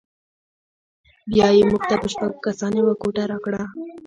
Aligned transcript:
بیا 1.31 1.47
یې 1.57 1.63
موږ 1.69 1.83
ته 1.89 1.95
په 2.01 2.07
شپږو 2.11 2.43
کسانو 2.45 2.75
یوه 2.81 2.93
کوټه 3.01 3.23
راکړه. 3.31 3.61